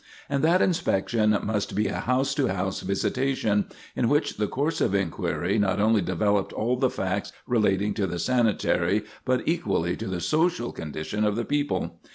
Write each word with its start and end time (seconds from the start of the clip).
And 0.29 0.43
that 0.43 0.63
inspection 0.63 1.37
must 1.43 1.75
be 1.75 1.85
a 1.87 1.99
house 1.99 2.33
to 2.33 2.47
house 2.47 2.81
visitation, 2.81 3.65
in 3.95 4.09
which 4.09 4.37
the 4.37 4.47
course 4.47 4.81
of 4.81 4.95
inquiry 4.95 5.59
not 5.59 5.79
only 5.79 6.01
developed 6.01 6.53
all 6.53 6.75
the 6.75 6.89
facts 6.89 7.31
relating 7.45 7.93
to 7.93 8.07
the 8.07 8.17
sanitary, 8.17 9.03
but 9.25 9.43
equally 9.47 9.95
to 9.97 10.07
the 10.07 10.19
social 10.19 10.71
condition 10.71 11.23
of 11.23 11.35
the 11.35 11.45
people. 11.45 12.01